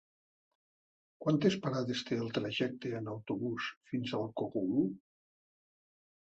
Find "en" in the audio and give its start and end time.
3.01-3.11